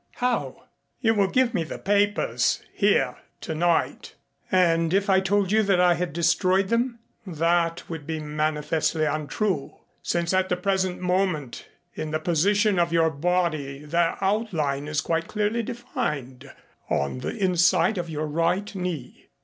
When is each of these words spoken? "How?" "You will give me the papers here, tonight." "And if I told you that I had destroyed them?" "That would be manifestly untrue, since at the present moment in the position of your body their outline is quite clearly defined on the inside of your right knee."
"How?" 0.15 0.63
"You 0.99 1.13
will 1.13 1.27
give 1.27 1.53
me 1.53 1.63
the 1.63 1.77
papers 1.77 2.63
here, 2.73 3.17
tonight." 3.39 4.15
"And 4.51 4.95
if 4.95 5.11
I 5.11 5.19
told 5.19 5.51
you 5.51 5.61
that 5.61 5.79
I 5.79 5.93
had 5.93 6.11
destroyed 6.11 6.69
them?" 6.69 6.97
"That 7.27 7.87
would 7.87 8.07
be 8.07 8.19
manifestly 8.19 9.05
untrue, 9.05 9.75
since 10.01 10.33
at 10.33 10.49
the 10.49 10.57
present 10.57 11.01
moment 11.01 11.67
in 11.93 12.09
the 12.09 12.19
position 12.19 12.79
of 12.79 12.91
your 12.91 13.11
body 13.11 13.85
their 13.85 14.17
outline 14.23 14.87
is 14.87 15.01
quite 15.01 15.27
clearly 15.27 15.61
defined 15.61 16.51
on 16.89 17.19
the 17.19 17.35
inside 17.37 17.99
of 17.99 18.09
your 18.09 18.25
right 18.25 18.73
knee." 18.73 19.27